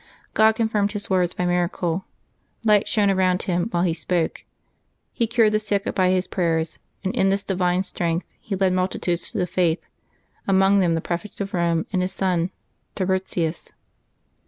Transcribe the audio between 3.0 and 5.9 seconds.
around him while he spoke; he cured the sick